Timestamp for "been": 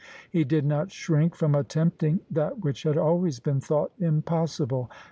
3.39-3.59